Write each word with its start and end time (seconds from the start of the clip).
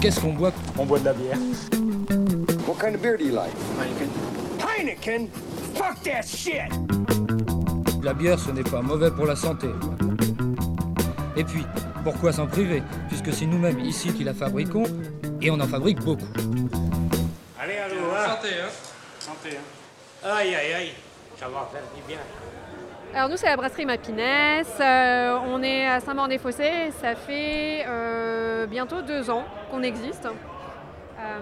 Qu'est-ce 0.00 0.20
qu'on 0.20 0.32
boit? 0.32 0.52
On 0.78 0.84
boit 0.84 0.98
de 0.98 1.06
la 1.06 1.12
bière. 1.12 1.38
What 2.66 2.76
kind 2.80 2.94
of 2.94 3.02
beer 3.02 3.16
do 3.16 3.24
you 3.24 3.32
like? 3.32 3.52
Heineken? 4.60 5.28
Fuck 5.74 6.02
that 6.04 6.22
shit! 6.26 6.70
La 8.02 8.12
bière, 8.14 8.38
ce 8.38 8.50
n'est 8.50 8.62
pas 8.62 8.82
mauvais 8.82 9.10
pour 9.10 9.26
la 9.26 9.36
santé. 9.36 9.68
Et 11.36 11.44
puis, 11.44 11.64
pourquoi 12.04 12.32
s'en 12.32 12.46
priver? 12.46 12.82
Puisque 13.08 13.32
c'est 13.32 13.46
nous-mêmes 13.46 13.80
ici 13.80 14.12
qui 14.12 14.24
la 14.24 14.34
fabriquons, 14.34 14.84
et 15.40 15.50
on 15.50 15.60
en 15.60 15.66
fabrique 15.66 16.00
beaucoup. 16.02 16.26
Allez, 17.58 17.78
allô, 17.78 17.96
Santé, 18.26 18.48
hein 18.62 18.70
Santé, 19.18 19.56
hein 19.56 20.28
Aïe, 20.28 20.54
aïe, 20.54 20.72
aïe, 20.72 20.92
ça 21.38 21.48
va 21.48 21.68
faire 21.72 21.82
du 21.94 22.02
bien. 22.06 22.18
Alors 23.14 23.30
nous 23.30 23.36
c'est 23.36 23.46
la 23.46 23.56
brasserie 23.56 23.86
Mapinès, 23.86 24.66
Euh, 24.80 25.38
on 25.46 25.62
est 25.62 25.86
à 25.86 26.00
Saint-Maur-des-Fossés, 26.00 26.90
ça 27.00 27.14
fait 27.14 27.84
euh, 27.86 28.66
bientôt 28.66 29.00
deux 29.00 29.30
ans 29.30 29.44
qu'on 29.70 29.82
existe. 29.82 30.26
Euh, 30.26 31.38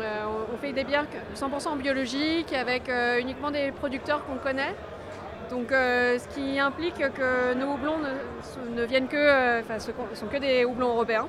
euh, 0.00 0.24
on 0.52 0.58
fait 0.58 0.72
des 0.72 0.84
bières 0.84 1.06
100% 1.34 1.78
biologiques 1.78 2.52
avec 2.52 2.90
uniquement 3.20 3.50
des 3.50 3.72
producteurs 3.72 4.24
qu'on 4.26 4.36
connaît. 4.36 4.74
Donc 5.48 5.68
ce 5.70 6.28
qui 6.28 6.60
implique 6.60 6.98
que 6.98 7.54
nos 7.54 7.72
houblons 7.72 7.98
ne, 7.98 8.80
ne 8.80 8.84
viennent 8.84 9.08
que, 9.08 9.60
enfin 9.60 9.78
ce 9.78 9.92
sont 10.14 10.26
que 10.26 10.36
des 10.36 10.64
houblons 10.64 10.90
européens. 10.90 11.28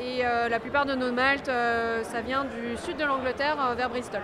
Et 0.00 0.22
la 0.22 0.60
plupart 0.60 0.86
de 0.86 0.94
nos 0.94 1.12
maltes, 1.12 1.50
ça 2.02 2.20
vient 2.20 2.44
du 2.44 2.76
sud 2.78 2.96
de 2.96 3.04
l'Angleterre 3.04 3.74
vers 3.76 3.90
Bristol. 3.90 4.22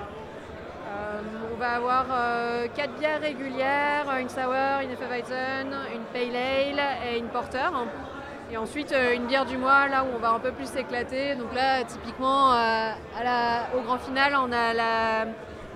Euh, 0.92 1.20
on 1.52 1.56
va 1.56 1.70
avoir 1.70 2.06
euh, 2.12 2.66
quatre 2.74 2.92
bières 2.98 3.20
régulières, 3.20 4.06
une 4.20 4.28
sour, 4.28 4.52
une 4.82 4.90
Hefeweizen, 4.90 5.74
une 5.94 6.04
pale 6.12 6.36
ale 6.36 6.80
et 7.08 7.18
une 7.18 7.28
porter. 7.28 7.70
Et 8.50 8.56
ensuite 8.58 8.92
euh, 8.92 9.14
une 9.14 9.26
bière 9.26 9.46
du 9.46 9.56
mois, 9.56 9.88
là 9.88 10.04
où 10.04 10.08
on 10.14 10.18
va 10.18 10.30
un 10.32 10.38
peu 10.38 10.52
plus 10.52 10.66
s'éclater. 10.66 11.34
Donc 11.36 11.54
là, 11.54 11.82
typiquement, 11.84 12.52
euh, 12.52 12.92
au 13.76 13.80
grand 13.82 13.98
final, 13.98 14.34
on 14.36 14.52
a 14.52 14.74
la 14.74 15.26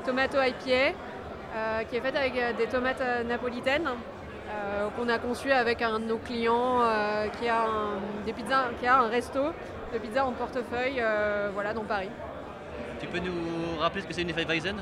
tomato 0.04 0.38
IPA 0.40 0.70
euh, 0.70 1.82
qui 1.88 1.96
est 1.96 2.00
faite 2.00 2.16
avec 2.16 2.36
euh, 2.36 2.52
des 2.52 2.66
tomates 2.66 3.00
euh, 3.00 3.22
napolitaines. 3.24 3.88
euh, 3.88 4.88
qu'on 4.96 5.08
a 5.08 5.18
conçu 5.18 5.50
avec 5.50 5.82
un 5.82 5.98
de 5.98 6.04
nos 6.04 6.18
clients 6.18 6.80
euh, 6.82 7.26
qui, 7.40 7.48
a 7.48 7.62
un, 7.62 8.24
des 8.24 8.32
pizzas, 8.32 8.70
qui 8.78 8.86
a 8.86 8.98
un 8.98 9.08
resto 9.08 9.40
de 9.92 9.98
pizza 9.98 10.24
en 10.24 10.32
portefeuille 10.32 11.00
euh, 11.00 11.50
voilà, 11.52 11.72
dans 11.72 11.84
Paris. 11.84 12.10
Tu 13.00 13.06
peux 13.06 13.18
nous 13.18 13.78
rappeler 13.80 14.02
ce 14.02 14.06
que 14.06 14.14
c'est 14.14 14.22
une 14.22 14.30
Hefeweizen 14.30 14.76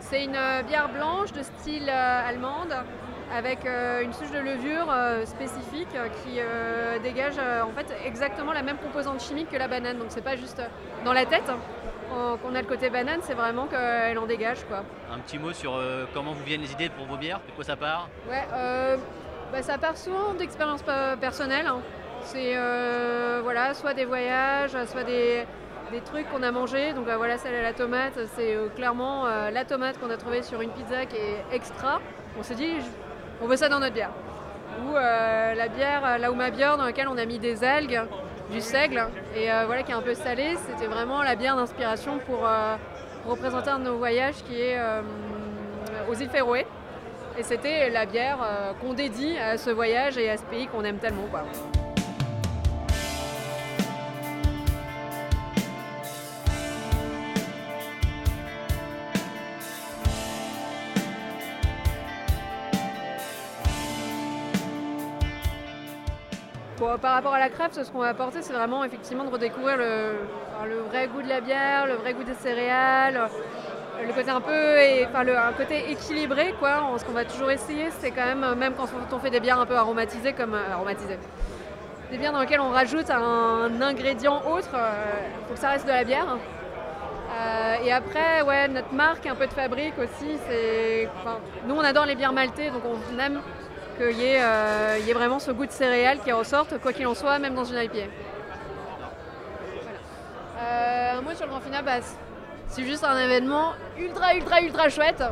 C'est 0.00 0.24
une 0.24 0.36
euh, 0.36 0.62
bière 0.62 0.88
blanche 0.88 1.32
de 1.32 1.42
style 1.42 1.88
euh, 1.88 2.28
allemande 2.28 2.74
avec 3.34 3.66
euh, 3.66 4.02
une 4.02 4.12
souche 4.12 4.30
de 4.30 4.38
levure 4.38 4.86
spécifique 5.26 5.88
qui 6.22 6.38
dégage 7.02 7.34
en 7.38 7.72
fait 7.72 7.92
exactement 8.04 8.52
la 8.52 8.62
même 8.62 8.76
composante 8.78 9.20
chimique 9.20 9.50
que 9.50 9.56
la 9.56 9.66
banane. 9.66 9.98
Donc 9.98 10.06
c'est 10.10 10.22
pas 10.22 10.36
juste 10.36 10.62
dans 11.04 11.12
la 11.12 11.26
tête 11.26 11.42
hein, 11.48 11.58
qu'on- 12.40 12.54
a 12.54 12.60
le 12.60 12.66
côté 12.68 12.88
banane, 12.88 13.18
c'est 13.22 13.34
vraiment 13.34 13.66
qu'elle 13.66 14.16
en 14.18 14.26
dégage 14.26 14.64
quoi. 14.68 14.84
Un 15.12 15.18
petit 15.18 15.38
mot 15.40 15.52
sur 15.52 15.72
comment 16.14 16.32
vous 16.34 16.44
viennent 16.44 16.60
les 16.60 16.70
idées 16.72 16.88
pour 16.88 17.06
vos 17.06 17.16
bières, 17.16 17.40
de 17.48 17.52
quoi 17.52 17.64
ça 17.64 17.74
part? 17.74 18.08
Ouais, 18.30 18.46
euh, 18.54 18.96
bah, 19.52 19.60
ça 19.62 19.76
part 19.76 19.96
souvent 19.96 20.32
d'expériences 20.34 20.82
pe- 20.82 21.16
personnelles. 21.20 21.66
hein. 21.66 21.80
C'est 22.22 22.52
euh, 22.56 23.40
voilà, 23.42 23.74
soit 23.74 23.92
des 23.92 24.04
voyages, 24.04 24.76
soit 24.86 25.02
des, 25.04 25.44
des 25.90 26.00
trucs 26.00 26.28
qu'on 26.30 26.42
a 26.42 26.50
mangés. 26.50 26.92
Donc 26.92 27.06
bah, 27.06 27.16
voilà, 27.16 27.38
celle 27.38 27.54
à 27.54 27.62
la 27.62 27.72
tomate, 27.72 28.18
c'est 28.34 28.54
euh, 28.54 28.68
clairement 28.68 29.26
euh, 29.26 29.50
la 29.50 29.64
tomate 29.64 29.98
qu'on 29.98 30.10
a 30.10 30.16
trouvée 30.16 30.42
sur 30.42 30.60
une 30.60 30.70
pizza 30.70 31.06
qui 31.06 31.16
est 31.16 31.44
extra. 31.52 32.00
On 32.38 32.42
s'est 32.42 32.54
dit, 32.54 32.74
on 33.40 33.46
veut 33.46 33.56
ça 33.56 33.68
dans 33.68 33.80
notre 33.80 33.94
bière. 33.94 34.10
Ou 34.84 34.94
euh, 34.94 35.54
la 35.54 35.68
bière, 35.68 36.18
la 36.18 36.30
Uma 36.30 36.50
Bière, 36.50 36.76
dans 36.76 36.84
laquelle 36.84 37.08
on 37.08 37.16
a 37.16 37.24
mis 37.24 37.38
des 37.38 37.64
algues, 37.64 38.02
du 38.50 38.60
seigle, 38.60 39.08
et 39.34 39.48
voilà, 39.64 39.82
qui 39.82 39.90
est 39.90 39.94
un 39.94 40.02
peu 40.02 40.14
salée. 40.14 40.54
C'était 40.68 40.86
vraiment 40.86 41.22
la 41.22 41.34
bière 41.34 41.56
d'inspiration 41.56 42.18
pour, 42.18 42.46
représenter 43.26 43.70
un 43.70 43.80
de 43.80 43.84
nos 43.84 43.96
voyages 43.96 44.36
qui 44.46 44.60
est 44.60 44.78
aux 46.08 46.14
îles 46.14 46.28
Féroé. 46.28 46.66
Et 47.38 47.42
c'était 47.42 47.88
la 47.88 48.04
bière 48.04 48.38
qu'on 48.80 48.92
dédie 48.92 49.38
à 49.38 49.56
ce 49.56 49.70
voyage 49.70 50.18
et 50.18 50.28
à 50.28 50.36
ce 50.36 50.44
pays 50.44 50.66
qu'on 50.68 50.84
aime 50.84 50.98
tellement. 50.98 51.26
Par 66.78 67.14
rapport 67.14 67.32
à 67.32 67.38
la 67.38 67.48
craft, 67.48 67.82
ce 67.82 67.90
qu'on 67.90 68.00
va 68.00 68.08
apporter, 68.08 68.42
c'est 68.42 68.52
vraiment 68.52 68.84
effectivement 68.84 69.24
de 69.24 69.30
redécouvrir 69.30 69.78
le, 69.78 70.80
vrai 70.90 71.08
goût 71.08 71.22
de 71.22 71.28
la 71.28 71.40
bière, 71.40 71.86
le 71.86 71.94
vrai 71.94 72.12
goût 72.12 72.22
des 72.22 72.34
céréales, 72.34 73.28
le 74.06 74.12
côté 74.12 74.30
un 74.30 74.42
peu, 74.42 75.36
un 75.36 75.52
côté 75.52 75.90
équilibré, 75.90 76.54
quoi. 76.58 76.82
Ce 76.98 77.04
qu'on 77.04 77.12
va 77.12 77.24
toujours 77.24 77.50
essayer, 77.50 77.86
c'est 77.98 78.10
quand 78.10 78.26
même, 78.26 78.54
même 78.56 78.74
quand 78.74 78.88
on 79.10 79.18
fait 79.18 79.30
des 79.30 79.40
bières 79.40 79.58
un 79.58 79.64
peu 79.64 79.76
aromatisées, 79.76 80.34
comme 80.34 80.52
euh, 80.52 80.72
aromatisées, 80.72 81.18
des 82.10 82.18
bières 82.18 82.32
dans 82.32 82.40
lesquelles 82.40 82.60
on 82.60 82.70
rajoute 82.70 83.08
un 83.08 83.80
ingrédient 83.80 84.42
autre, 84.46 84.68
il 84.74 85.46
faut 85.48 85.54
que 85.54 85.60
ça 85.60 85.70
reste 85.70 85.86
de 85.86 85.92
la 85.92 86.04
bière. 86.04 86.36
Euh, 87.36 87.74
et 87.84 87.92
après, 87.92 88.42
ouais, 88.42 88.68
notre 88.68 88.92
marque, 88.92 89.26
un 89.26 89.34
peu 89.34 89.46
de 89.46 89.52
fabrique 89.52 89.94
aussi, 89.98 90.38
c'est, 90.46 91.08
nous 91.66 91.74
on 91.74 91.80
adore 91.80 92.04
les 92.04 92.14
bières 92.14 92.32
maltées, 92.34 92.70
donc 92.70 92.82
on 92.84 93.18
aime 93.18 93.40
qu'il 93.96 94.18
y, 94.18 94.24
ait, 94.24 94.42
euh, 94.42 94.98
y 95.04 95.10
ait 95.10 95.14
vraiment 95.14 95.38
ce 95.38 95.50
goût 95.50 95.66
de 95.66 95.72
céréales 95.72 96.18
qui 96.20 96.32
ressorte, 96.32 96.78
quoi 96.78 96.92
qu'il 96.92 97.06
en 97.06 97.14
soit, 97.14 97.38
même 97.38 97.54
dans 97.54 97.64
une 97.64 97.76
IPA. 97.76 98.08
Voilà. 99.82 99.98
Euh, 100.60 101.18
un 101.18 101.22
mot 101.22 101.34
sur 101.34 101.46
le 101.46 101.50
grand 101.50 101.60
final, 101.60 101.84
bah, 101.84 101.98
c'est 102.68 102.84
juste 102.84 103.04
un 103.04 103.18
événement 103.18 103.72
ultra, 103.98 104.34
ultra, 104.34 104.60
ultra 104.62 104.88
chouette, 104.88 105.22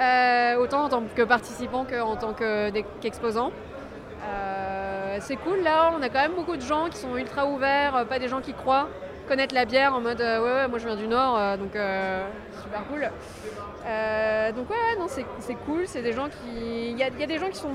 euh, 0.00 0.56
autant 0.56 0.84
en 0.84 0.88
tant 0.88 1.02
que 1.14 1.22
participant 1.22 1.84
qu'en 1.84 2.16
tant 2.16 2.34
qu'exposant. 3.00 3.52
Euh, 4.24 5.18
c'est 5.20 5.36
cool 5.36 5.60
là, 5.62 5.92
on 5.98 6.02
a 6.02 6.08
quand 6.08 6.20
même 6.20 6.34
beaucoup 6.34 6.56
de 6.56 6.62
gens 6.62 6.88
qui 6.88 6.98
sont 6.98 7.16
ultra 7.16 7.46
ouverts, 7.46 7.96
euh, 7.96 8.04
pas 8.04 8.18
des 8.18 8.28
gens 8.28 8.40
qui 8.40 8.52
croient 8.52 8.88
connaître 9.28 9.54
la 9.54 9.64
bière 9.64 9.94
en 9.94 10.00
mode 10.00 10.20
euh, 10.20 10.40
ouais, 10.42 10.62
ouais, 10.62 10.68
moi 10.68 10.78
je 10.78 10.86
viens 10.86 10.96
du 10.96 11.06
nord 11.06 11.36
euh, 11.38 11.56
donc 11.56 11.76
euh, 11.76 12.26
super 12.62 12.84
cool. 12.88 13.10
Euh, 13.86 14.52
donc 14.52 14.68
ouais, 14.70 14.96
non 14.98 15.06
c'est 15.08 15.54
cool, 15.66 15.82
c'est 15.86 16.02
des 16.02 16.12
gens 16.12 16.28
qui. 16.28 16.90
Il 16.90 16.98
y 16.98 17.02
a, 17.02 17.08
y 17.08 17.22
a 17.22 17.26
des 17.26 17.38
gens 17.38 17.48
qui 17.48 17.56
sont. 17.58 17.70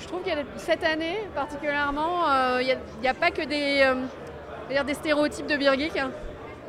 Je 0.00 0.06
trouve 0.06 0.22
qu'il 0.22 0.32
y 0.32 0.36
a 0.36 0.42
cette 0.56 0.84
année 0.84 1.18
particulièrement, 1.34 2.28
euh, 2.28 2.60
il 2.62 2.76
n'y 3.00 3.08
a, 3.08 3.14
pas 3.14 3.30
que 3.30 3.42
des, 3.42 3.82
euh, 3.82 4.82
des 4.84 4.94
stéréotypes 4.94 5.46
de 5.46 5.56
geek. 5.56 5.96
hein. 5.96 6.10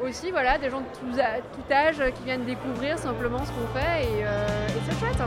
Aussi 0.03 0.31
voilà, 0.31 0.57
des 0.57 0.69
gens 0.69 0.81
de 0.81 0.85
tous, 0.99 1.19
a- 1.19 1.39
tout 1.53 1.73
âge 1.73 2.01
qui 2.15 2.23
viennent 2.23 2.43
découvrir 2.45 2.97
simplement 2.99 3.39
ce 3.39 3.51
qu'on 3.51 3.79
fait 3.79 4.03
et, 4.03 4.25
euh, 4.25 4.67
et 4.67 4.81
c'est 4.91 4.99
chouette. 4.99 5.21